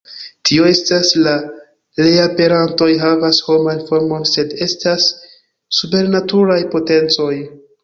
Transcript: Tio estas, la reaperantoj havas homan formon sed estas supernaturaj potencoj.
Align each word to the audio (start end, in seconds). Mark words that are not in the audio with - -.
Tio 0.49 0.63
estas, 0.69 1.11
la 1.27 1.33
reaperantoj 2.03 2.89
havas 3.03 3.43
homan 3.51 3.85
formon 3.91 4.27
sed 4.33 4.57
estas 4.69 5.07
supernaturaj 5.81 6.61
potencoj. 6.75 7.33